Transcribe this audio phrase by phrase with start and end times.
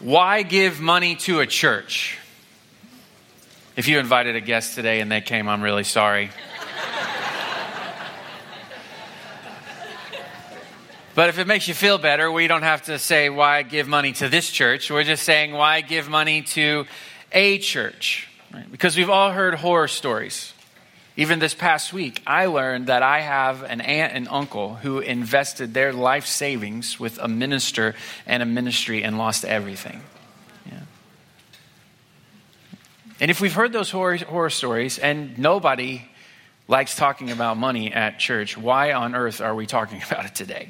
[0.00, 2.18] Why give money to a church?
[3.76, 6.30] If you invited a guest today and they came, I'm really sorry.
[11.14, 14.12] but if it makes you feel better, we don't have to say why give money
[14.12, 14.90] to this church.
[14.90, 16.84] We're just saying why give money to
[17.32, 18.28] a church.
[18.52, 18.70] Right?
[18.70, 20.52] Because we've all heard horror stories.
[21.18, 25.72] Even this past week, I learned that I have an aunt and uncle who invested
[25.72, 27.94] their life savings with a minister
[28.26, 30.02] and a ministry and lost everything.
[30.66, 30.80] Yeah.
[33.18, 36.06] And if we've heard those horror, horror stories and nobody
[36.68, 40.68] likes talking about money at church, why on earth are we talking about it today?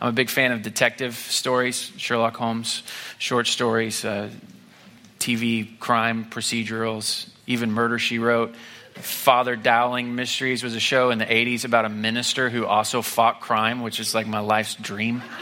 [0.00, 2.84] I'm a big fan of detective stories, Sherlock Holmes,
[3.18, 4.28] short stories, uh,
[5.18, 8.54] TV crime procedurals, even Murder She Wrote.
[8.96, 13.40] Father Dowling Mysteries was a show in the 80s about a minister who also fought
[13.40, 15.22] crime, which is like my life's dream.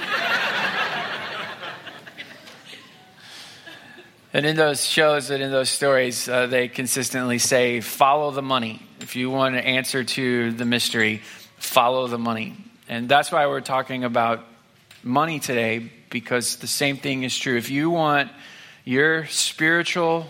[4.32, 8.82] and in those shows and in those stories, uh, they consistently say, follow the money.
[9.01, 11.23] If you want an answer to the mystery,
[11.57, 12.57] follow the money.
[12.88, 14.45] And that's why we're talking about
[15.04, 17.57] money today, because the same thing is true.
[17.57, 18.32] If you want
[18.84, 20.26] your spiritual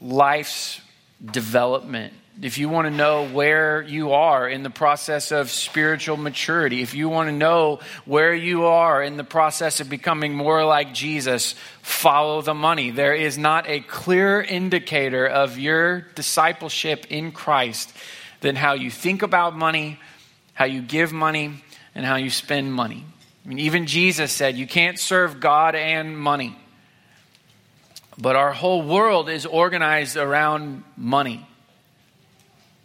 [0.00, 0.80] life's
[1.24, 6.82] development, if you want to know where you are in the process of spiritual maturity,
[6.82, 10.94] if you want to know where you are in the process of becoming more like
[10.94, 12.90] Jesus, follow the money.
[12.90, 17.92] There is not a clearer indicator of your discipleship in Christ
[18.40, 19.98] than how you think about money,
[20.54, 23.04] how you give money, and how you spend money.
[23.44, 26.56] I mean, even Jesus said you can't serve God and money.
[28.20, 31.46] But our whole world is organized around money.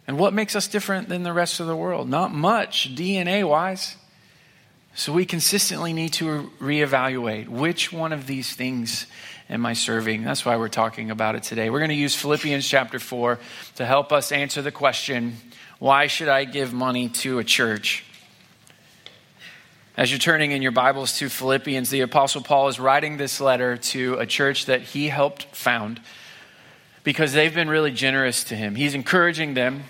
[0.06, 2.08] And what makes us different than the rest of the world?
[2.08, 3.96] Not much, DNA wise.
[4.94, 9.06] So we consistently need to reevaluate which one of these things
[9.50, 10.24] am I serving?
[10.24, 11.68] That's why we're talking about it today.
[11.68, 13.38] We're going to use Philippians chapter 4
[13.76, 15.36] to help us answer the question
[15.80, 18.04] why should I give money to a church?
[19.96, 23.76] As you're turning in your Bibles to Philippians, the Apostle Paul is writing this letter
[23.76, 26.00] to a church that he helped found
[27.04, 28.74] because they've been really generous to him.
[28.74, 29.84] He's encouraging them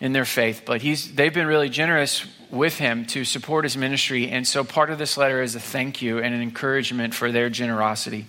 [0.00, 4.28] in their faith, but he's, they've been really generous with him to support his ministry.
[4.28, 7.48] And so part of this letter is a thank you and an encouragement for their
[7.48, 8.26] generosity.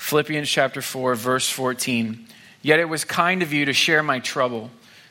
[0.00, 2.26] Philippians chapter 4, verse 14.
[2.60, 4.72] Yet it was kind of you to share my trouble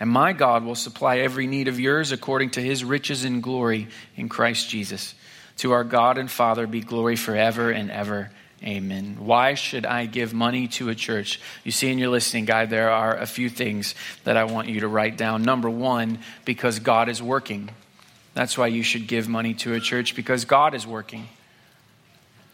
[0.00, 3.88] And my God will supply every need of yours according to his riches in glory
[4.16, 5.14] in Christ Jesus.
[5.58, 8.30] To our God and Father be glory forever and ever.
[8.62, 9.18] Amen.
[9.20, 11.38] Why should I give money to a church?
[11.64, 13.94] You see in your listening guide, there are a few things
[14.24, 15.42] that I want you to write down.
[15.42, 17.70] Number one, because God is working.
[18.32, 21.28] That's why you should give money to a church, because God is working.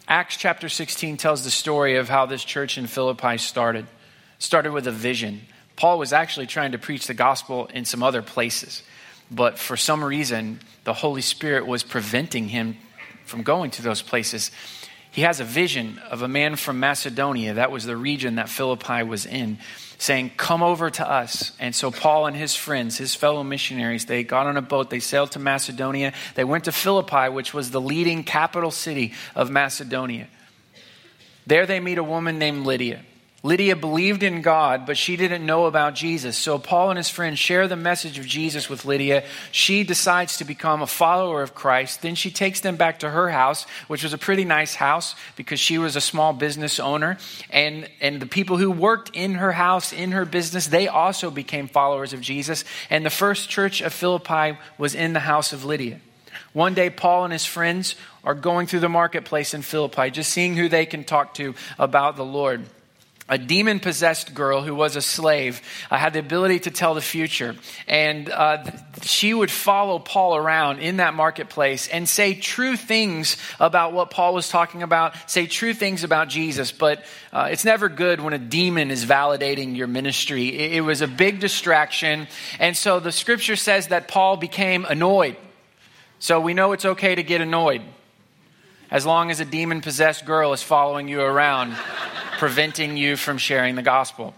[0.08, 3.86] Acts chapter 16 tells the story of how this church in Philippi started.
[4.40, 5.42] Started with a vision.
[5.80, 8.82] Paul was actually trying to preach the gospel in some other places,
[9.30, 12.76] but for some reason, the Holy Spirit was preventing him
[13.24, 14.50] from going to those places.
[15.10, 19.02] He has a vision of a man from Macedonia, that was the region that Philippi
[19.04, 19.56] was in,
[19.96, 21.52] saying, Come over to us.
[21.58, 25.00] And so Paul and his friends, his fellow missionaries, they got on a boat, they
[25.00, 30.28] sailed to Macedonia, they went to Philippi, which was the leading capital city of Macedonia.
[31.46, 33.00] There they meet a woman named Lydia.
[33.42, 36.36] Lydia believed in God, but she didn't know about Jesus.
[36.36, 39.24] So Paul and his friends share the message of Jesus with Lydia.
[39.50, 42.02] She decides to become a follower of Christ.
[42.02, 45.58] Then she takes them back to her house, which was a pretty nice house because
[45.58, 47.16] she was a small business owner.
[47.48, 51.66] And, and the people who worked in her house, in her business, they also became
[51.66, 52.64] followers of Jesus.
[52.90, 56.00] And the first church of Philippi was in the house of Lydia.
[56.52, 60.56] One day, Paul and his friends are going through the marketplace in Philippi, just seeing
[60.56, 62.66] who they can talk to about the Lord
[63.30, 67.00] a demon possessed girl who was a slave uh, had the ability to tell the
[67.00, 67.54] future.
[67.86, 68.64] And uh,
[69.02, 74.34] she would follow Paul around in that marketplace and say true things about what Paul
[74.34, 76.72] was talking about, say true things about Jesus.
[76.72, 80.48] But uh, it's never good when a demon is validating your ministry.
[80.48, 82.26] It, it was a big distraction.
[82.58, 85.36] And so the scripture says that Paul became annoyed.
[86.18, 87.82] So we know it's okay to get annoyed.
[88.90, 91.76] as long as a demon possessed girl is following you around,
[92.40, 94.32] preventing you from sharing the gospel.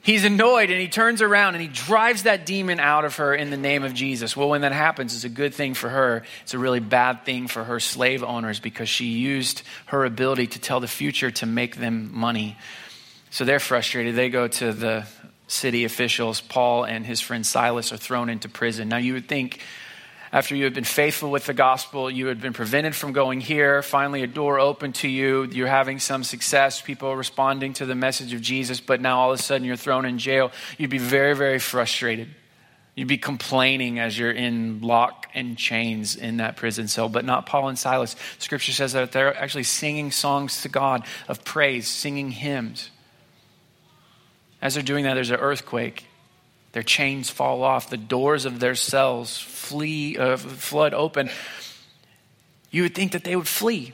[0.00, 3.50] He's annoyed and he turns around and he drives that demon out of her in
[3.50, 4.36] the name of Jesus.
[4.36, 6.22] Well, when that happens, it's a good thing for her.
[6.42, 10.60] It's a really bad thing for her slave owners because she used her ability to
[10.60, 12.56] tell the future to make them money.
[13.30, 14.14] So they're frustrated.
[14.14, 15.04] They go to the
[15.48, 16.40] city officials.
[16.40, 18.88] Paul and his friend Silas are thrown into prison.
[18.88, 19.58] Now, you would think
[20.32, 23.82] after you had been faithful with the gospel, you had been prevented from going here,
[23.82, 28.32] finally a door opened to you, you're having some success, people responding to the message
[28.32, 30.52] of Jesus, but now all of a sudden you're thrown in jail.
[30.78, 32.28] You'd be very, very frustrated.
[32.94, 37.46] You'd be complaining as you're in lock and chains in that prison cell, but not
[37.46, 38.14] Paul and Silas.
[38.38, 42.90] Scripture says that they're actually singing songs to God of praise, singing hymns.
[44.62, 46.06] As they're doing that, there's an earthquake
[46.72, 51.30] their chains fall off, the doors of their cells flee, uh, flood open.
[52.70, 53.92] You would think that they would flee,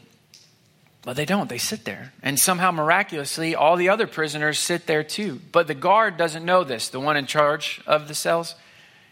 [1.02, 1.48] but they don't.
[1.48, 2.12] They sit there.
[2.22, 5.40] And somehow, miraculously, all the other prisoners sit there too.
[5.52, 8.54] But the guard doesn't know this, the one in charge of the cells.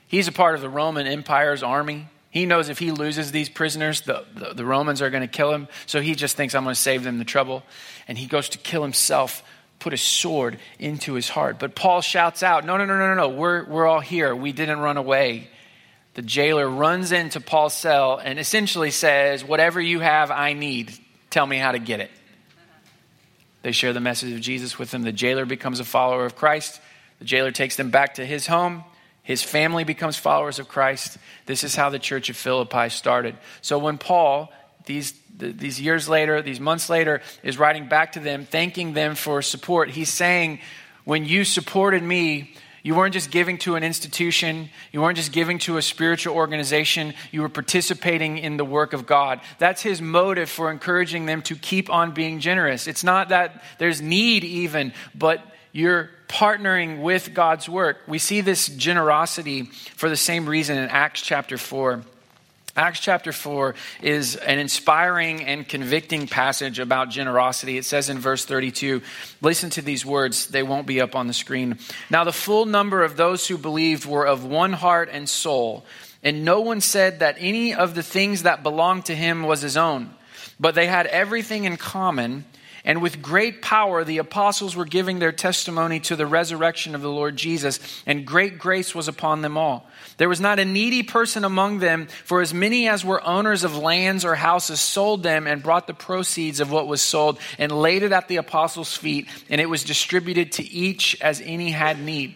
[0.06, 2.08] He's a part of the Roman Empire's army.
[2.30, 5.52] He knows if he loses these prisoners, the, the, the Romans are going to kill
[5.52, 5.68] him.
[5.86, 7.62] So he just thinks, I'm going to save them the trouble.
[8.08, 9.42] And he goes to kill himself
[9.78, 11.58] put a sword into his heart.
[11.58, 14.34] But Paul shouts out, No, no, no, no, no, we're, we're all here.
[14.34, 15.48] We didn't run away.
[16.14, 20.92] The jailer runs into Paul's cell and essentially says, Whatever you have, I need.
[21.30, 22.10] Tell me how to get it.
[23.62, 25.02] They share the message of Jesus with him.
[25.02, 26.80] The jailer becomes a follower of Christ.
[27.18, 28.84] The jailer takes them back to his home.
[29.22, 31.16] His family becomes followers of Christ.
[31.46, 33.36] This is how the church of Philippi started.
[33.62, 34.52] So when Paul,
[34.86, 39.42] these these years later, these months later, is writing back to them, thanking them for
[39.42, 39.90] support.
[39.90, 40.60] He's saying,
[41.04, 42.54] When you supported me,
[42.84, 44.68] you weren't just giving to an institution.
[44.92, 47.14] You weren't just giving to a spiritual organization.
[47.32, 49.40] You were participating in the work of God.
[49.58, 52.86] That's his motive for encouraging them to keep on being generous.
[52.86, 55.42] It's not that there's need, even, but
[55.72, 58.02] you're partnering with God's work.
[58.06, 59.62] We see this generosity
[59.96, 62.02] for the same reason in Acts chapter 4.
[62.76, 67.78] Acts chapter 4 is an inspiring and convicting passage about generosity.
[67.78, 69.00] It says in verse 32,
[69.40, 71.78] listen to these words, they won't be up on the screen.
[72.10, 75.84] Now, the full number of those who believed were of one heart and soul,
[76.24, 79.76] and no one said that any of the things that belonged to him was his
[79.76, 80.12] own,
[80.58, 82.44] but they had everything in common.
[82.86, 87.10] And with great power, the apostles were giving their testimony to the resurrection of the
[87.10, 89.88] Lord Jesus, and great grace was upon them all.
[90.18, 93.74] There was not a needy person among them, for as many as were owners of
[93.74, 98.02] lands or houses sold them and brought the proceeds of what was sold and laid
[98.02, 102.34] it at the apostles' feet, and it was distributed to each as any had need.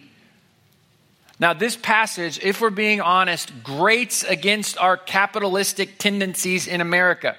[1.39, 7.37] Now, this passage, if we're being honest, grates against our capitalistic tendencies in America.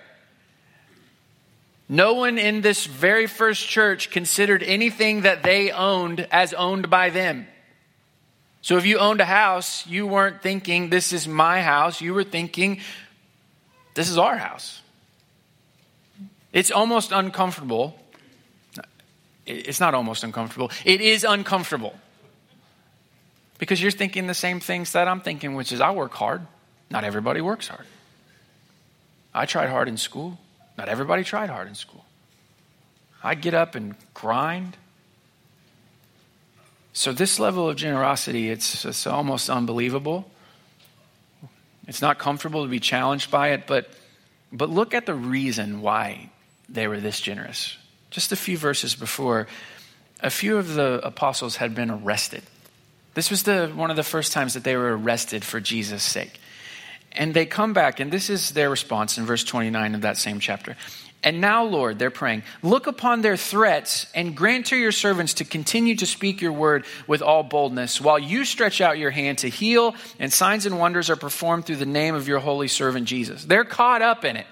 [1.92, 7.10] No one in this very first church considered anything that they owned as owned by
[7.10, 7.48] them.
[8.62, 12.00] So if you owned a house, you weren't thinking, this is my house.
[12.00, 12.80] You were thinking,
[13.94, 14.82] this is our house.
[16.52, 17.98] It's almost uncomfortable.
[19.44, 21.98] It's not almost uncomfortable, it is uncomfortable.
[23.58, 26.46] Because you're thinking the same things that I'm thinking, which is I work hard.
[26.88, 27.86] Not everybody works hard.
[29.34, 30.38] I tried hard in school.
[30.80, 32.06] Not everybody tried hard in school.
[33.22, 34.78] I get up and grind.
[36.94, 40.30] So, this level of generosity, it's, it's almost unbelievable.
[41.86, 43.90] It's not comfortable to be challenged by it, but,
[44.50, 46.30] but look at the reason why
[46.66, 47.76] they were this generous.
[48.08, 49.48] Just a few verses before,
[50.20, 52.42] a few of the apostles had been arrested.
[53.12, 56.39] This was the, one of the first times that they were arrested for Jesus' sake.
[57.12, 60.38] And they come back, and this is their response in verse 29 of that same
[60.38, 60.76] chapter.
[61.22, 65.44] And now, Lord, they're praying, look upon their threats and grant to your servants to
[65.44, 69.48] continue to speak your word with all boldness, while you stretch out your hand to
[69.48, 73.44] heal, and signs and wonders are performed through the name of your holy servant Jesus.
[73.44, 74.46] They're caught up in it.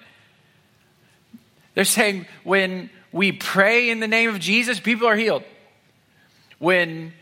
[1.74, 5.44] They're saying, when we pray in the name of Jesus, people are healed.
[6.58, 7.14] When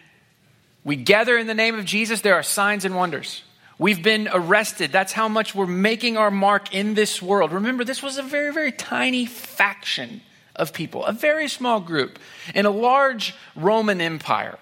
[0.82, 3.42] we gather in the name of Jesus, there are signs and wonders.
[3.78, 4.90] We've been arrested.
[4.90, 7.52] That's how much we're making our mark in this world.
[7.52, 10.22] Remember, this was a very, very tiny faction
[10.54, 12.18] of people, a very small group
[12.54, 14.58] in a large Roman Empire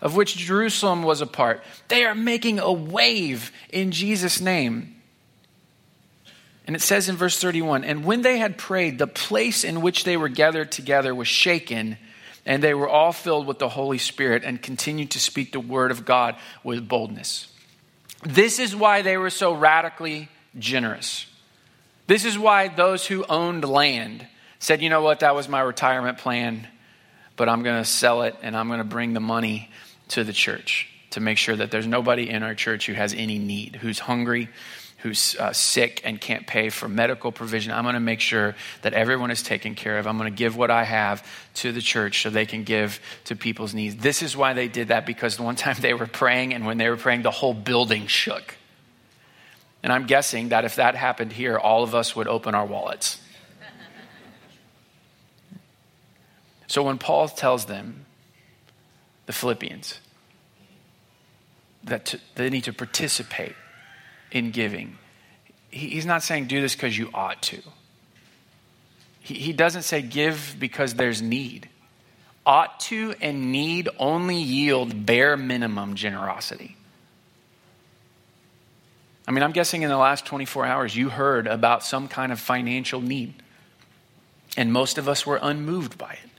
[0.00, 1.62] of which Jerusalem was a part.
[1.88, 4.96] They are making a wave in Jesus' name.
[6.66, 10.04] And it says in verse 31 And when they had prayed, the place in which
[10.04, 11.96] they were gathered together was shaken,
[12.44, 15.90] and they were all filled with the Holy Spirit and continued to speak the word
[15.90, 17.48] of God with boldness.
[18.22, 21.26] This is why they were so radically generous.
[22.06, 24.26] This is why those who owned land
[24.58, 26.66] said, you know what, that was my retirement plan,
[27.36, 29.70] but I'm going to sell it and I'm going to bring the money
[30.08, 33.38] to the church to make sure that there's nobody in our church who has any
[33.38, 34.48] need, who's hungry,
[34.98, 37.72] who's uh, sick and can't pay for medical provision.
[37.72, 40.06] I'm going to make sure that everyone is taken care of.
[40.06, 41.24] I'm going to give what I have
[41.54, 43.96] to the church so they can give to people's needs.
[43.96, 46.88] This is why they did that because one time they were praying, and when they
[46.88, 48.56] were praying, the whole building shook.
[49.82, 53.20] And I'm guessing that if that happened here, all of us would open our wallets.
[56.66, 58.04] So when Paul tells them,
[59.24, 60.00] the Philippians,
[61.84, 63.54] that to, they need to participate
[64.30, 64.98] in giving.
[65.70, 67.60] He's not saying do this because you ought to.
[69.20, 71.68] He, doesn't say give because there's need.
[72.46, 76.76] Ought to and need only yield bare minimum generosity.
[79.26, 82.40] I mean, I'm guessing in the last 24 hours you heard about some kind of
[82.40, 83.34] financial need,
[84.56, 86.30] and most of us were unmoved by it.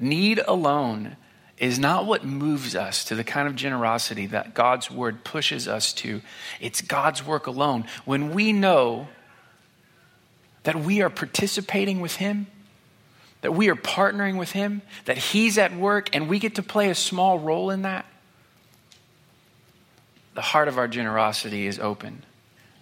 [0.00, 1.16] Need alone
[1.62, 5.92] is not what moves us to the kind of generosity that God's word pushes us
[5.92, 6.20] to.
[6.60, 7.84] It's God's work alone.
[8.04, 9.06] When we know
[10.64, 12.48] that we are participating with Him,
[13.42, 16.90] that we are partnering with Him, that He's at work and we get to play
[16.90, 18.06] a small role in that,
[20.34, 22.24] the heart of our generosity is open.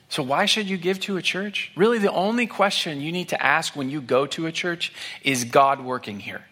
[0.09, 1.71] So, why should you give to a church?
[1.77, 4.91] Really, the only question you need to ask when you go to a church
[5.23, 6.47] is God working here?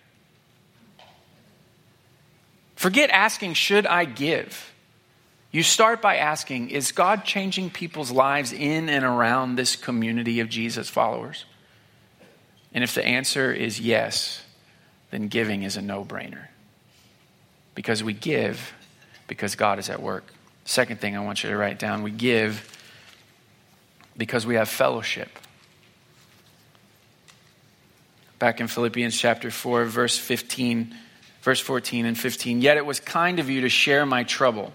[2.79, 4.73] Forget asking, should I give?
[5.51, 10.49] You start by asking, is God changing people's lives in and around this community of
[10.49, 11.45] Jesus followers?
[12.73, 14.45] And if the answer is yes,
[15.11, 16.47] then giving is a no brainer.
[17.75, 18.73] Because we give
[19.27, 20.33] because God is at work.
[20.65, 22.79] Second thing I want you to write down we give
[24.17, 25.31] because we have fellowship.
[28.39, 30.95] Back in Philippians chapter 4, verse 15
[31.49, 32.61] Verse 14 and 15.
[32.61, 34.71] Yet it was kind of you to share my trouble.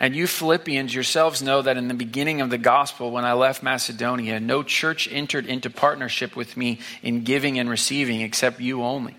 [0.00, 3.62] And you Philippians yourselves know that in the beginning of the gospel, when I left
[3.62, 9.14] Macedonia, no church entered into partnership with me in giving and receiving except you only.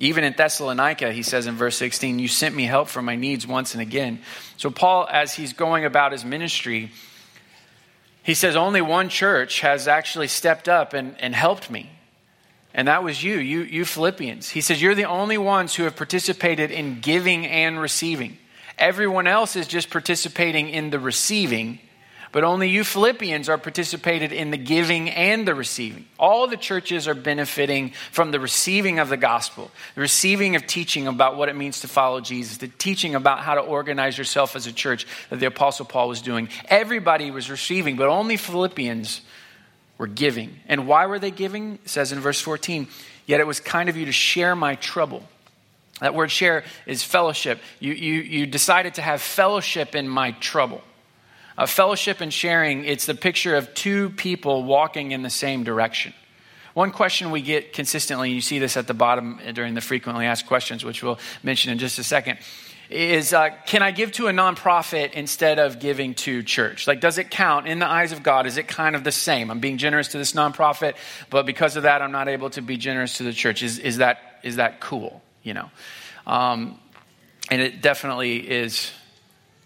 [0.00, 3.46] Even in Thessalonica, he says in verse 16, You sent me help for my needs
[3.46, 4.22] once and again.
[4.56, 6.90] So, Paul, as he's going about his ministry,
[8.24, 11.95] he says, Only one church has actually stepped up and, and helped me
[12.76, 14.50] and that was you, you, you Philippians.
[14.50, 18.36] He says, You're the only ones who have participated in giving and receiving.
[18.78, 21.78] Everyone else is just participating in the receiving,
[22.32, 26.04] but only you Philippians are participated in the giving and the receiving.
[26.18, 31.06] All the churches are benefiting from the receiving of the gospel, the receiving of teaching
[31.06, 34.66] about what it means to follow Jesus, the teaching about how to organize yourself as
[34.66, 36.50] a church that the Apostle Paul was doing.
[36.68, 39.22] Everybody was receiving, but only Philippians
[39.98, 40.60] were giving.
[40.66, 41.78] And why were they giving?
[41.84, 42.88] It says in verse 14,
[43.26, 45.22] yet it was kind of you to share my trouble.
[46.00, 47.58] That word share is fellowship.
[47.80, 50.82] You, you, you decided to have fellowship in my trouble.
[51.56, 56.12] A fellowship and sharing, it's the picture of two people walking in the same direction.
[56.74, 60.26] One question we get consistently, and you see this at the bottom during the frequently
[60.26, 62.38] asked questions, which we'll mention in just a second,
[62.90, 66.86] is uh, can I give to a nonprofit instead of giving to church?
[66.86, 68.46] Like, does it count in the eyes of God?
[68.46, 69.50] Is it kind of the same?
[69.50, 70.94] I'm being generous to this nonprofit,
[71.30, 73.62] but because of that, I'm not able to be generous to the church.
[73.62, 75.22] Is, is, that, is that cool?
[75.42, 75.70] You know?
[76.26, 76.78] Um,
[77.50, 78.90] and it definitely is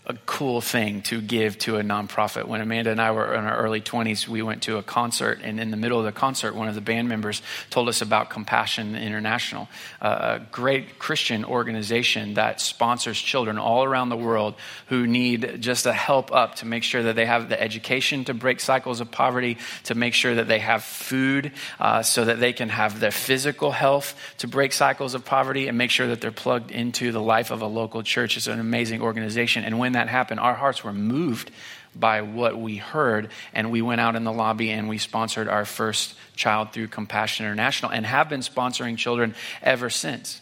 [0.06, 2.46] a cool thing to give to a nonprofit.
[2.46, 5.60] When Amanda and I were in our early 20s, we went to a concert, and
[5.60, 8.96] in the middle of the concert, one of the band members told us about Compassion
[8.96, 9.68] International,
[10.00, 14.54] a great Christian organization that sponsors children all around the world
[14.86, 18.32] who need just a help up to make sure that they have the education to
[18.32, 22.54] break cycles of poverty, to make sure that they have food uh, so that they
[22.54, 26.32] can have their physical health to break cycles of poverty, and make sure that they're
[26.32, 28.38] plugged into the life of a local church.
[28.38, 29.62] It's an amazing organization.
[29.62, 31.50] And when that happened, our hearts were moved
[31.94, 35.64] by what we heard, and we went out in the lobby and we sponsored our
[35.64, 40.40] first child through Compassion International and have been sponsoring children ever since.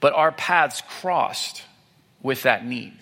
[0.00, 1.62] But our paths crossed
[2.22, 2.94] with that need.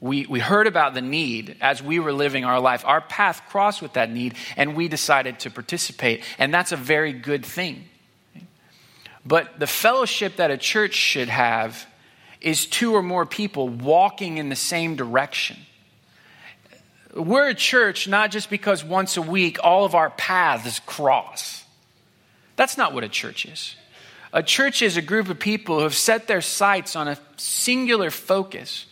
[0.00, 2.84] We, we heard about the need as we were living our life.
[2.84, 6.22] Our path crossed with that need, and we decided to participate.
[6.38, 7.84] And that's a very good thing.
[9.24, 11.86] But the fellowship that a church should have
[12.44, 15.56] is two or more people walking in the same direction.
[17.14, 21.64] We're a church not just because once a week all of our paths cross.
[22.56, 23.76] That's not what a church is.
[24.30, 28.10] A church is a group of people who have set their sights on a singular
[28.10, 28.84] focus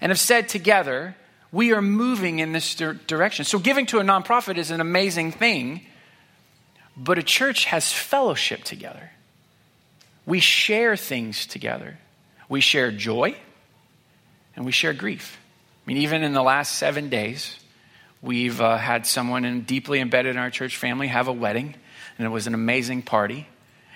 [0.00, 1.14] and have said together,
[1.52, 3.44] we are moving in this direction.
[3.44, 5.82] So, giving to a nonprofit is an amazing thing,
[6.96, 9.10] but a church has fellowship together.
[10.26, 11.98] We share things together.
[12.48, 13.36] We share joy
[14.56, 15.38] and we share grief.
[15.84, 17.56] I mean, even in the last seven days,
[18.22, 21.74] we've uh, had someone in, deeply embedded in our church family have a wedding,
[22.18, 23.48] and it was an amazing party.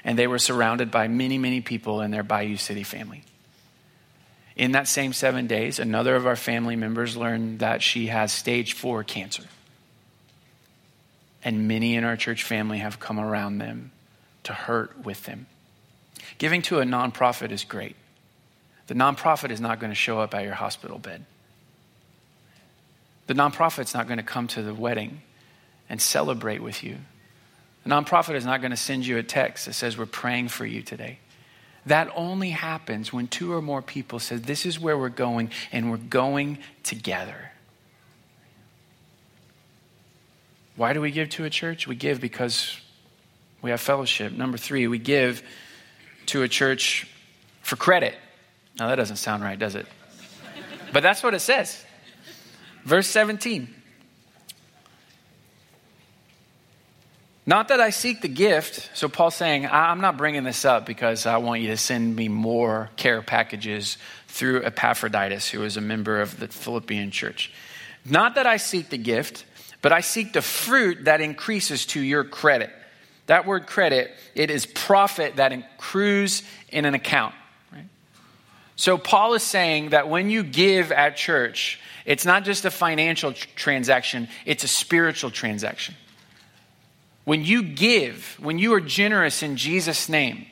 [0.05, 3.25] And they were surrounded by many, many people in their Bayou City family.
[4.57, 8.73] In that same seven days, another of our family members learned that she has stage
[8.73, 9.45] four cancer.
[11.45, 13.93] And many in our church family have come around them
[14.45, 15.47] to hurt with them.
[16.39, 17.97] Giving to a nonprofit is great.
[18.89, 21.25] The nonprofit is not going to show up at your hospital bed.
[23.27, 25.21] The nonprofit's not going to come to the wedding
[25.91, 26.97] and celebrate with you.
[27.85, 30.65] The nonprofit is not going to send you a text that says, We're praying for
[30.65, 31.19] you today.
[31.85, 35.91] That only happens when two or more people say, This is where we're going, and
[35.91, 37.53] we're going together.
[40.77, 41.87] Why do we give to a church?
[41.87, 42.81] We give because
[43.61, 44.33] we have fellowship.
[44.33, 45.43] Number three, we give
[46.27, 47.07] to a church
[47.61, 48.15] for credit.
[48.79, 49.87] Now, that doesn't sound right, does it?
[50.93, 51.85] But that's what it says.
[52.85, 53.75] Verse 17.
[57.49, 58.91] Not that I seek the gift.
[58.95, 62.29] So Paul's saying, I'm not bringing this up because I want you to send me
[62.29, 67.51] more care packages through Epaphroditus, who is a member of the Philippian church.
[68.05, 69.47] Not that I seek the gift,
[69.81, 72.71] but I seek the fruit that increases to your credit.
[73.27, 77.35] That word credit, it is profit that accrues in an account.
[78.79, 83.33] So Paul is saying that when you give at church, it's not just a financial
[83.33, 85.97] tr- transaction, it's a spiritual transaction.
[87.25, 90.47] When you give, when you are generous in Jesus' name,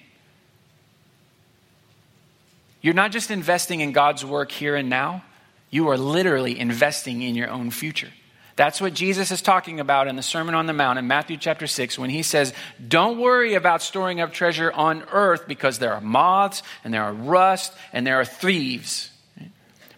[2.82, 5.22] you're not just investing in God's work here and now,
[5.70, 8.10] you are literally investing in your own future.
[8.56, 11.66] That's what Jesus is talking about in the Sermon on the Mount in Matthew chapter
[11.66, 12.54] 6 when he says,
[12.88, 17.12] Don't worry about storing up treasure on earth because there are moths and there are
[17.12, 19.10] rust and there are thieves.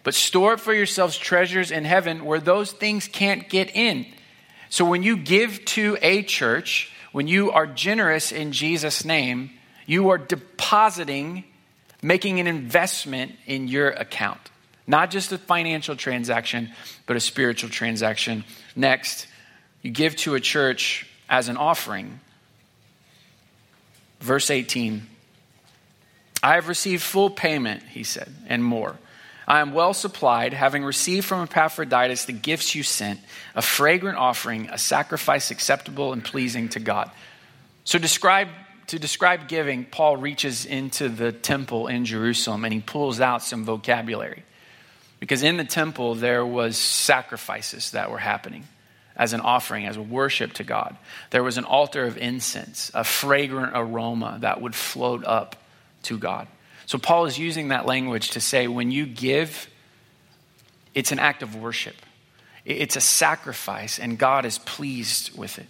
[0.03, 4.05] But store up for yourselves treasures in heaven where those things can't get in.
[4.69, 9.51] So when you give to a church, when you are generous in Jesus' name,
[9.85, 11.45] you are depositing,
[12.01, 14.39] making an investment in your account.
[14.89, 16.71] Not just a financial transaction,
[17.05, 18.43] but a spiritual transaction.
[18.75, 19.27] Next,
[19.83, 22.19] you give to a church as an offering.
[24.19, 25.05] Verse 18
[26.41, 28.95] I have received full payment, he said, and more.
[29.47, 33.19] I am well supplied, having received from Epaphroditus the gifts you sent,
[33.53, 37.11] a fragrant offering, a sacrifice acceptable and pleasing to God.
[37.83, 38.47] So describe
[38.87, 43.63] to describe giving, Paul reaches into the temple in Jerusalem and he pulls out some
[43.63, 44.45] vocabulary.
[45.19, 48.65] Because in the temple, there was sacrifices that were happening
[49.15, 50.95] as an offering, as a worship to God.
[51.31, 55.57] There was an altar of incense, a fragrant aroma that would float up
[56.03, 56.47] to God.
[56.85, 59.69] So Paul is using that language to say when you give,
[60.95, 61.95] it's an act of worship.
[62.63, 65.67] It's a sacrifice, and God is pleased with it.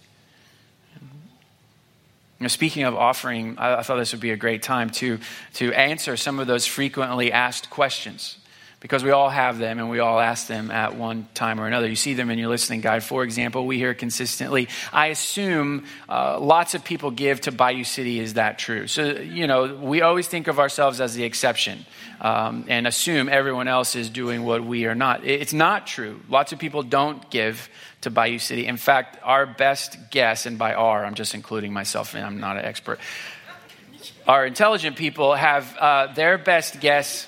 [2.38, 5.18] Know, speaking of offering, I, I thought this would be a great time to,
[5.54, 8.38] to answer some of those frequently asked questions
[8.80, 11.86] because we all have them and we all ask them at one time or another.
[11.86, 13.04] You see them in your listening guide.
[13.04, 18.18] For example, we hear consistently, I assume uh, lots of people give to Bayou City.
[18.18, 18.86] Is that true?
[18.86, 21.84] So, you know, we always think of ourselves as the exception
[22.22, 25.26] um, and assume everyone else is doing what we are not.
[25.26, 26.20] It's not true.
[26.30, 27.68] Lots of people don't give
[28.00, 28.66] to Bayou City.
[28.66, 32.56] In fact, our best guess, and by our, I'm just including myself and I'm not
[32.56, 32.98] an expert.
[34.26, 37.26] Our intelligent people have uh, their best guess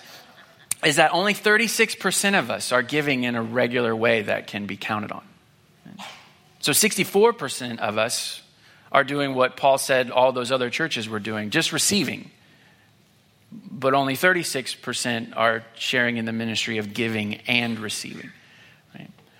[0.84, 4.76] is that only 36% of us are giving in a regular way that can be
[4.76, 5.22] counted on.
[6.60, 8.42] So 64% of us
[8.90, 12.30] are doing what Paul said all those other churches were doing, just receiving.
[13.50, 18.30] But only 36% are sharing in the ministry of giving and receiving.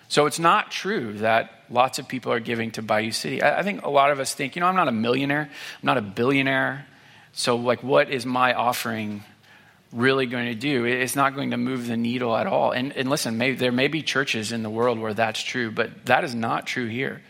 [0.09, 3.43] So it's not true that lots of people are giving to Bayou City.
[3.43, 5.97] I think a lot of us think, you know, I'm not a millionaire, I'm not
[5.97, 6.87] a billionaire.
[7.33, 9.25] So, like, what is my offering
[9.93, 10.85] really going to do.
[10.85, 12.73] It's not going to move the needle at all.
[12.73, 16.25] And, and listen, there may be churches in the world where that's true, but that
[16.25, 17.23] is not true here.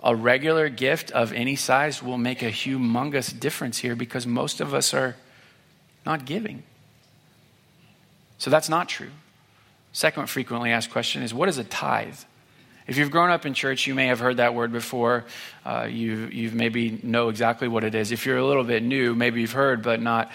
[0.00, 4.74] A regular gift of any size will make a humongous difference here because most of
[4.74, 5.16] us are
[6.06, 6.62] not giving.
[8.36, 9.10] So that's not true.
[9.92, 12.18] Second frequently asked question is what is a tithe?
[12.86, 15.26] If you've grown up in church, you may have heard that word before.
[15.64, 18.12] Uh, you, you maybe know exactly what it is.
[18.12, 20.30] If you're a little bit new, maybe you've heard, but not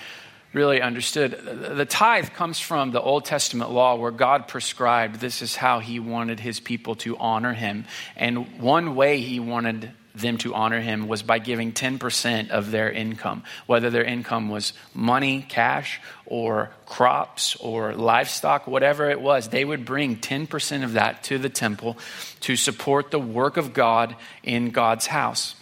[0.54, 1.32] really understood.
[1.32, 6.00] The tithe comes from the Old Testament law where God prescribed this is how he
[6.00, 7.86] wanted his people to honor him.
[8.16, 12.92] And one way he wanted them to honor him was by giving 10% of their
[12.92, 19.50] income, whether their income was money, cash, or crops, or livestock, whatever it was.
[19.50, 21.98] They would bring 10% of that to the temple
[22.42, 25.56] to support the work of God in God's house.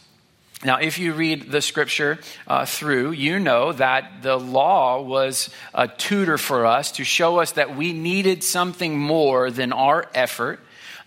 [0.63, 5.87] Now, if you read the scripture uh, through, you know that the law was a
[5.87, 10.59] tutor for us to show us that we needed something more than our effort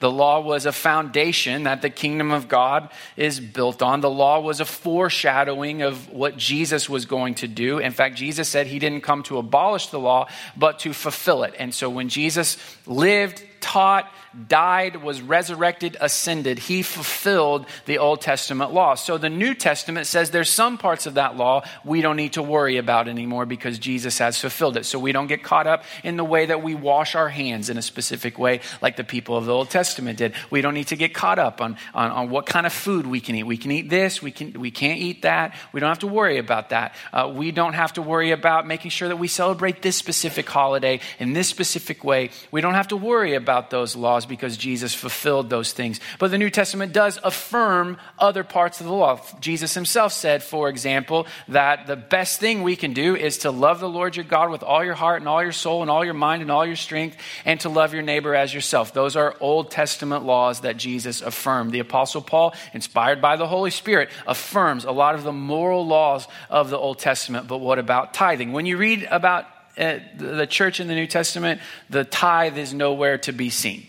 [0.04, 4.02] the law was a foundation that the kingdom of God is built on.
[4.02, 7.78] The law was a foreshadowing of what Jesus was going to do.
[7.78, 11.54] In fact, Jesus said he didn't come to abolish the law, but to fulfill it.
[11.58, 14.12] And so when Jesus lived, taught,
[14.46, 16.58] died, was resurrected, ascended.
[16.58, 18.94] He fulfilled the Old Testament law.
[18.94, 22.42] So the New Testament says there's some parts of that law we don't need to
[22.42, 24.84] worry about anymore because Jesus has fulfilled it.
[24.84, 27.78] So we don't get caught up in the way that we wash our hands in
[27.78, 30.34] a specific way like the people of the Old Testament did.
[30.50, 33.20] We don't need to get caught up on, on, on what kind of food we
[33.20, 33.44] can eat.
[33.44, 35.54] We can eat this, we, can, we can't eat that.
[35.72, 36.94] We don't have to worry about that.
[37.14, 41.00] Uh, we don't have to worry about making sure that we celebrate this specific holiday
[41.18, 42.28] in this specific way.
[42.50, 46.00] We don't have to worry about those laws laws because Jesus fulfilled those things.
[46.18, 49.20] But the New Testament does affirm other parts of the law.
[49.40, 53.80] Jesus himself said, for example, that the best thing we can do is to love
[53.80, 56.14] the Lord your God with all your heart and all your soul and all your
[56.14, 58.92] mind and all your strength, and to love your neighbor as yourself.
[58.92, 61.72] Those are Old Testament laws that Jesus affirmed.
[61.72, 66.28] The Apostle Paul, inspired by the Holy Spirit, affirms a lot of the moral laws
[66.50, 67.48] of the Old Testament.
[67.48, 68.52] But what about tithing?
[68.52, 69.46] When you read about
[69.78, 71.60] uh, the church in the New Testament,
[71.90, 73.86] the tithe is nowhere to be seen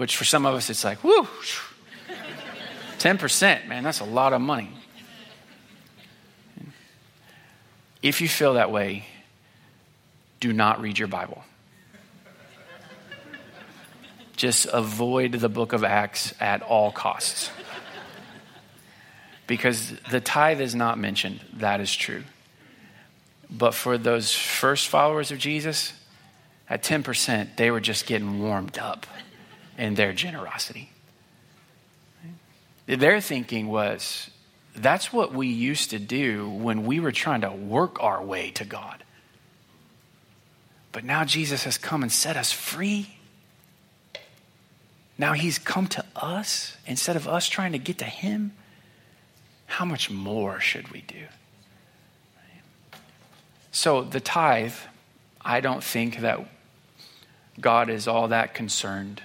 [0.00, 1.28] which for some of us it's like, whoo,
[2.96, 4.70] 10%, man, that's a lot of money.
[8.00, 9.04] If you feel that way,
[10.40, 11.44] do not read your Bible.
[14.36, 17.50] Just avoid the book of Acts at all costs.
[19.46, 22.22] Because the tithe is not mentioned, that is true.
[23.50, 25.92] But for those first followers of Jesus,
[26.68, 29.06] at 10%, they were just getting warmed up
[29.76, 30.90] in their generosity.
[32.86, 34.30] Their thinking was
[34.74, 38.64] that's what we used to do when we were trying to work our way to
[38.64, 39.02] God.
[40.92, 43.16] But now Jesus has come and set us free.
[45.18, 48.52] Now he's come to us instead of us trying to get to him.
[49.66, 51.26] How much more should we do?
[53.72, 54.74] So, the tithe,
[55.40, 56.40] I don't think that
[57.60, 59.22] God is all that concerned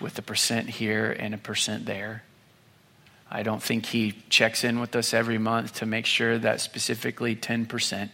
[0.00, 2.22] with a percent here and a percent there.
[3.30, 7.34] I don't think he checks in with us every month to make sure that specifically
[7.34, 8.10] 10%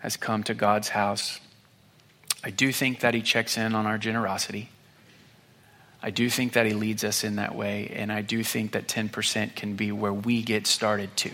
[0.00, 1.40] has come to God's house.
[2.42, 4.70] I do think that he checks in on our generosity.
[6.02, 8.86] I do think that he leads us in that way, and I do think that
[8.86, 11.32] 10% can be where we get started too.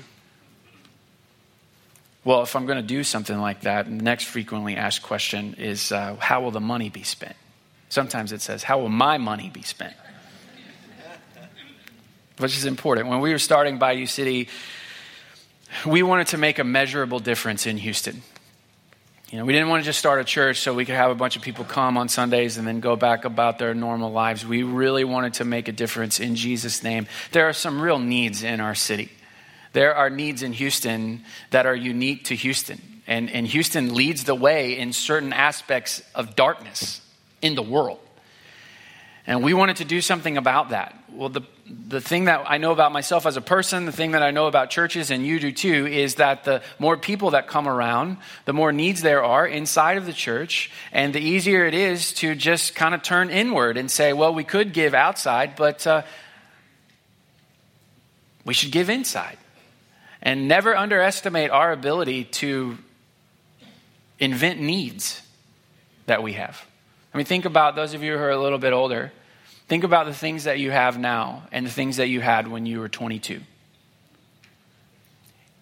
[2.25, 5.93] Well, if I'm going to do something like that, the next frequently asked question is
[5.93, 7.37] uh, how will the money be spent?
[7.91, 9.95] Sometimes it says, How will my money be spent?
[12.39, 13.09] Which is important.
[13.09, 14.49] When we were starting Bayou City,
[15.87, 18.23] we wanted to make a measurable difference in Houston.
[19.31, 21.15] You know, we didn't want to just start a church so we could have a
[21.15, 24.47] bunch of people come on Sundays and then go back about their normal lives.
[24.47, 27.07] We really wanted to make a difference in Jesus' name.
[27.33, 29.11] There are some real needs in our city.
[29.75, 32.81] There are needs in Houston that are unique to Houston.
[33.07, 37.03] And, and Houston leads the way in certain aspects of darkness
[37.43, 37.99] in the world.
[39.27, 40.97] And we wanted to do something about that.
[41.11, 41.43] Well, the,
[41.89, 44.47] the thing that I know about myself as a person, the thing that I know
[44.47, 48.53] about churches, and you do too, is that the more people that come around, the
[48.53, 52.75] more needs there are inside of the church, and the easier it is to just
[52.75, 56.03] kind of turn inward and say, well, we could give outside, but uh,
[58.45, 59.39] we should give inside.
[60.25, 62.79] And never underestimate our ability to
[64.19, 65.23] invent needs
[66.07, 66.65] that we have.
[67.13, 69.13] I mean, think about those of you who are a little bit older.
[69.69, 72.67] Think about the things that you have now and the things that you had when
[72.67, 73.41] you were 22.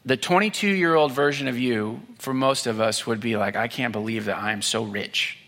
[0.05, 3.69] The 22 year old version of you, for most of us, would be like, I
[3.69, 5.39] can't believe that I am so rich.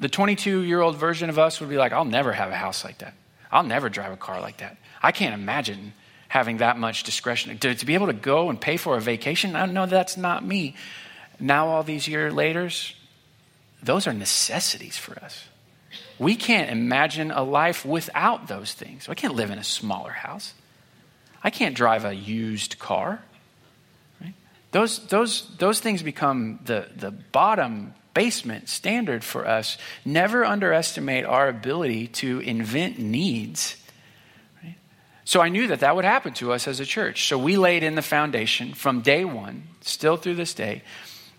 [0.00, 2.84] The 22 year old version of us would be like, I'll never have a house
[2.84, 3.14] like that.
[3.52, 4.76] I'll never drive a car like that.
[5.02, 5.92] I can't imagine
[6.34, 7.56] having that much discretion.
[7.56, 10.44] To, to be able to go and pay for a vacation, I know that's not
[10.44, 10.74] me.
[11.38, 12.68] Now, all these years later,
[13.84, 15.44] those are necessities for us.
[16.18, 19.08] We can't imagine a life without those things.
[19.08, 20.54] I can't live in a smaller house.
[21.40, 23.22] I can't drive a used car.
[24.20, 24.34] Right?
[24.72, 29.78] those, those, those things become the, the bottom basement standard for us.
[30.04, 33.76] Never underestimate our ability to invent needs.
[35.24, 37.26] So I knew that that would happen to us as a church.
[37.28, 40.82] So we laid in the foundation from day one, still through this day,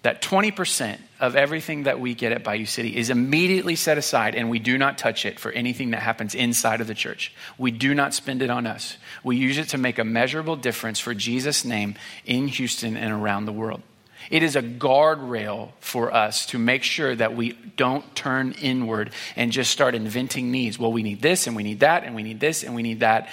[0.02, 4.50] that 20% of everything that we get at Bayou City is immediately set aside and
[4.50, 7.34] we do not touch it for anything that happens inside of the church.
[7.58, 8.98] We do not spend it on us.
[9.24, 13.46] We use it to make a measurable difference for Jesus' name in Houston and around
[13.46, 13.82] the world.
[14.30, 19.52] It is a guardrail for us to make sure that we don't turn inward and
[19.52, 20.80] just start inventing needs.
[20.80, 23.02] Well, we need this and we need that and we need this and we need
[23.02, 23.30] that.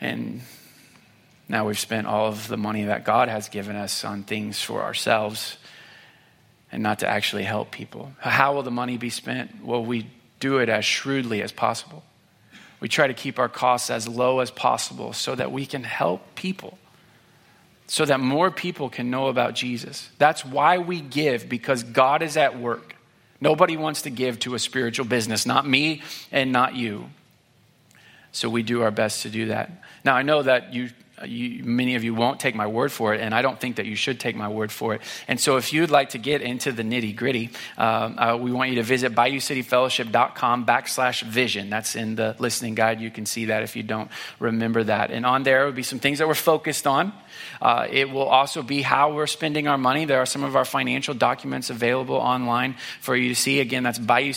[0.00, 0.42] And
[1.48, 4.82] now we've spent all of the money that God has given us on things for
[4.82, 5.56] ourselves
[6.70, 8.12] and not to actually help people.
[8.18, 9.64] How will the money be spent?
[9.64, 12.04] Well, we do it as shrewdly as possible.
[12.80, 16.34] We try to keep our costs as low as possible so that we can help
[16.36, 16.78] people,
[17.86, 20.08] so that more people can know about Jesus.
[20.18, 22.94] That's why we give, because God is at work.
[23.40, 27.08] Nobody wants to give to a spiritual business, not me and not you.
[28.32, 29.70] So we do our best to do that.
[30.04, 30.90] Now, I know that you
[31.26, 33.86] you, many of you won't take my word for it, and I don't think that
[33.86, 35.02] you should take my word for it.
[35.26, 38.70] And so, if you'd like to get into the nitty gritty, um, uh, we want
[38.70, 41.70] you to visit BayouCityFellowship.com backslash vision.
[41.70, 43.00] That's in the listening guide.
[43.00, 45.10] You can see that if you don't remember that.
[45.10, 47.12] And on there will be some things that we're focused on.
[47.60, 50.04] Uh, it will also be how we're spending our money.
[50.04, 53.60] There are some of our financial documents available online for you to see.
[53.60, 54.32] Again, that's Bayou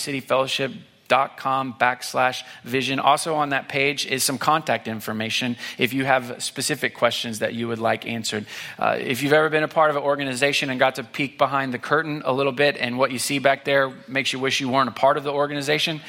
[1.12, 3.00] Com backslash vision.
[3.00, 7.68] Also on that page is some contact information if you have specific questions that you
[7.68, 8.46] would like answered.
[8.80, 11.74] Uh, if you've ever been a part of an organization and got to peek behind
[11.74, 14.70] the curtain a little bit and what you see back there makes you wish you
[14.70, 16.00] weren't a part of the organization,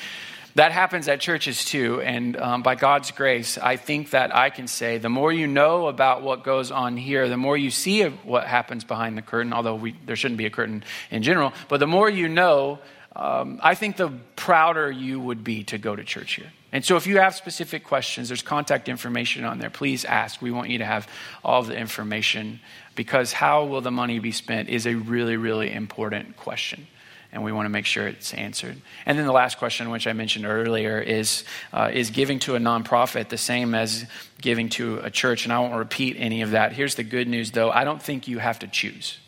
[0.55, 2.01] that happens at churches too.
[2.01, 5.89] And um, by God's grace, I think that I can say the more you know
[5.89, 9.75] about what goes on here, the more you see what happens behind the curtain, although
[9.75, 12.79] we, there shouldn't be a curtain in general, but the more you know,
[13.15, 16.51] um, I think the prouder you would be to go to church here.
[16.73, 19.69] And so if you have specific questions, there's contact information on there.
[19.69, 20.41] Please ask.
[20.41, 21.07] We want you to have
[21.45, 22.61] all the information
[22.95, 26.87] because how will the money be spent is a really, really important question.
[27.31, 28.77] And we want to make sure it's answered.
[29.07, 32.59] And then the last question, which I mentioned earlier, is uh, Is giving to a
[32.59, 34.05] nonprofit the same as
[34.41, 35.45] giving to a church?
[35.45, 36.73] And I won't repeat any of that.
[36.73, 39.19] Here's the good news, though I don't think you have to choose.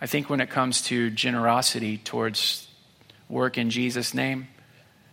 [0.00, 2.68] I think when it comes to generosity towards
[3.28, 4.48] work in Jesus' name,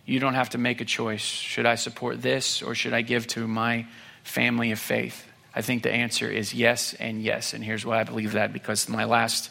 [0.06, 1.22] you don't have to make a choice.
[1.22, 3.88] Should I support this or should I give to my
[4.24, 5.26] family of faith?
[5.56, 7.54] I think the answer is yes and yes.
[7.54, 9.50] And here's why I believe that because my last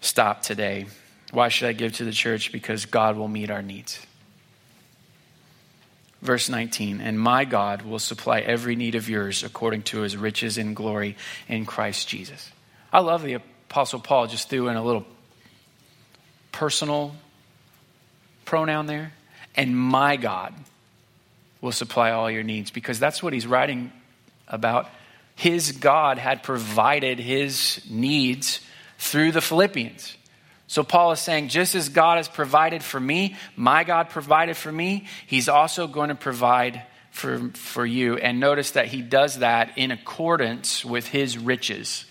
[0.00, 0.86] stop today
[1.32, 2.52] why should I give to the church?
[2.52, 3.98] Because God will meet our needs.
[6.20, 10.56] Verse 19, and my God will supply every need of yours according to his riches
[10.56, 11.16] in glory
[11.48, 12.52] in Christ Jesus.
[12.92, 13.36] I love the
[13.72, 15.06] Apostle Paul just threw in a little
[16.52, 17.16] personal
[18.44, 19.14] pronoun there.
[19.56, 20.52] And my God
[21.62, 23.90] will supply all your needs because that's what he's writing
[24.46, 24.90] about.
[25.36, 28.60] His God had provided his needs
[28.98, 30.18] through the Philippians.
[30.66, 34.70] So Paul is saying, just as God has provided for me, my God provided for
[34.70, 38.18] me, he's also going to provide for, for you.
[38.18, 42.04] And notice that he does that in accordance with his riches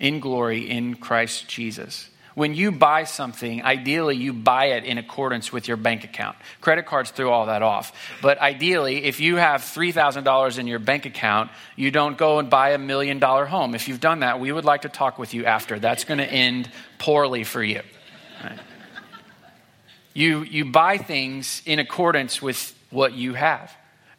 [0.00, 2.08] in glory in Christ Jesus.
[2.34, 6.36] When you buy something, ideally you buy it in accordance with your bank account.
[6.60, 7.92] Credit cards throw all that off.
[8.22, 12.70] But ideally, if you have $3,000 in your bank account, you don't go and buy
[12.70, 13.74] a million dollar home.
[13.74, 15.78] If you've done that, we would like to talk with you after.
[15.78, 17.82] That's going to end poorly for you.
[18.42, 18.58] Right?
[20.14, 23.74] You, you buy things in accordance with what you have.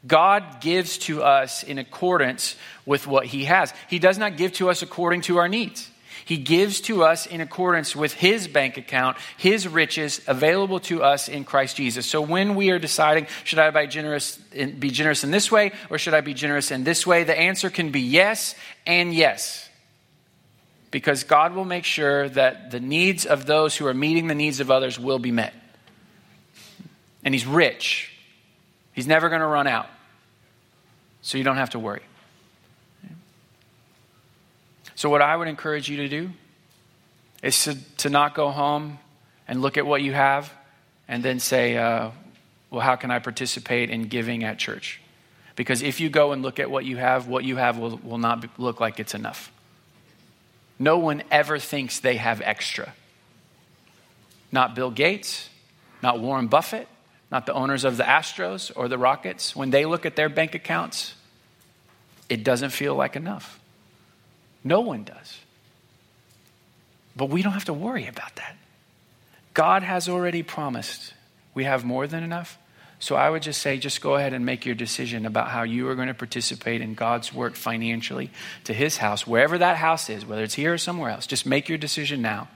[0.06, 3.74] God gives to us in accordance with what He has.
[3.90, 5.90] He does not give to us according to our needs.
[6.26, 11.28] He gives to us in accordance with His bank account, His riches available to us
[11.28, 12.06] in Christ Jesus.
[12.06, 15.98] So when we are deciding, should I be generous, be generous in this way or
[15.98, 18.56] should I be generous in this way, the answer can be yes
[18.88, 19.68] and yes.
[20.90, 24.60] Because God will make sure that the needs of those who are meeting the needs
[24.60, 25.54] of others will be met.
[27.24, 28.11] And He's rich.
[28.94, 29.88] He's never going to run out.
[31.22, 32.02] So you don't have to worry.
[34.96, 36.30] So, what I would encourage you to do
[37.42, 39.00] is to, to not go home
[39.48, 40.54] and look at what you have
[41.08, 42.12] and then say, uh,
[42.70, 45.02] well, how can I participate in giving at church?
[45.56, 48.18] Because if you go and look at what you have, what you have will, will
[48.18, 49.52] not be, look like it's enough.
[50.80, 52.94] No one ever thinks they have extra.
[54.52, 55.50] Not Bill Gates,
[56.02, 56.88] not Warren Buffett,
[57.32, 60.54] not the owners of the Astros or the Rockets, when they look at their bank
[60.54, 61.16] accounts,
[62.30, 63.60] it doesn't feel like enough.
[64.64, 65.40] No one does.
[67.16, 68.56] But we don't have to worry about that.
[69.54, 71.14] God has already promised
[71.54, 72.58] we have more than enough.
[73.00, 75.90] So I would just say, just go ahead and make your decision about how you
[75.90, 78.30] are going to participate in God's work financially
[78.66, 81.26] to his house, wherever that house is, whether it's here or somewhere else.
[81.26, 82.48] Just make your decision now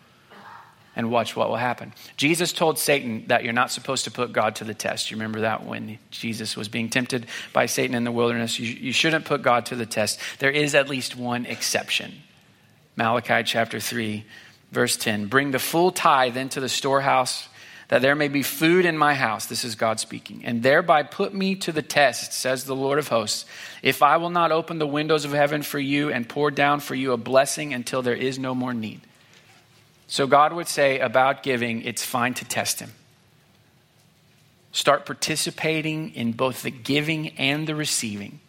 [0.95, 1.93] and watch what will happen.
[2.17, 5.12] Jesus told Satan that you're not supposed to put God to the test.
[5.12, 8.60] You remember that when Jesus was being tempted by Satan in the wilderness?
[8.60, 10.19] You, you shouldn't put God to the test.
[10.39, 12.13] There is at least one exception.
[12.95, 14.23] Malachi chapter 3,
[14.71, 17.49] verse 10 Bring the full tithe into the storehouse
[17.88, 19.45] that there may be food in my house.
[19.45, 20.43] This is God speaking.
[20.43, 23.45] And thereby put me to the test, says the Lord of hosts,
[23.84, 26.95] if I will not open the windows of heaven for you and pour down for
[26.95, 29.01] you a blessing until there is no more need.
[30.08, 32.91] So God would say about giving, it's fine to test Him.
[34.72, 38.39] Start participating in both the giving and the receiving,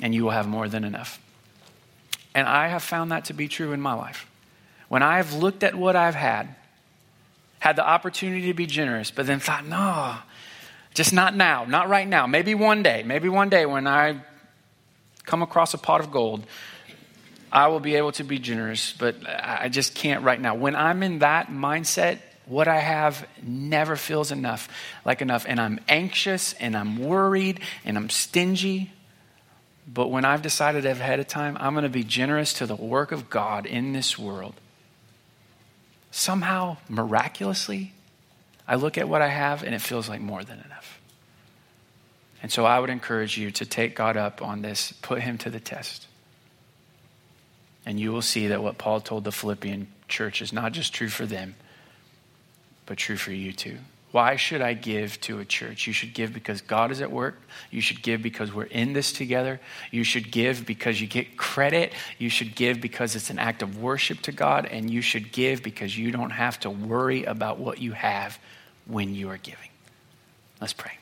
[0.00, 1.20] and you will have more than enough.
[2.34, 4.26] And I have found that to be true in my life.
[4.88, 6.54] When I've looked at what I've had,
[7.58, 10.16] had the opportunity to be generous, but then thought, no,
[10.94, 12.26] just not now, not right now.
[12.26, 14.20] Maybe one day, maybe one day when I
[15.24, 16.44] come across a pot of gold,
[17.54, 20.56] I will be able to be generous, but I just can't right now.
[20.56, 24.68] When I'm in that mindset, what I have never feels enough,
[25.04, 25.46] like enough.
[25.48, 28.92] And I'm anxious and I'm worried and I'm stingy.
[29.86, 33.12] But when I've decided ahead of time, I'm going to be generous to the work
[33.12, 34.54] of God in this world,
[36.10, 37.92] somehow, miraculously,
[38.66, 41.00] I look at what I have and it feels like more than enough.
[42.42, 45.50] And so I would encourage you to take God up on this, put him to
[45.50, 46.08] the test.
[47.86, 51.08] And you will see that what Paul told the Philippian church is not just true
[51.08, 51.54] for them,
[52.86, 53.78] but true for you too.
[54.14, 55.88] Why should I give to a church?
[55.88, 57.36] You should give because God is at work.
[57.72, 59.60] You should give because we're in this together.
[59.90, 61.92] You should give because you get credit.
[62.18, 64.66] You should give because it's an act of worship to God.
[64.66, 68.38] And you should give because you don't have to worry about what you have
[68.86, 69.70] when you are giving.
[70.60, 70.92] Let's pray.